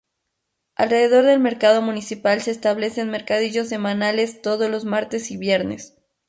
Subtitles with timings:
[0.73, 5.95] Alrededor del mercado municipal se establecen mercadillos semanales todos los martes y viernes.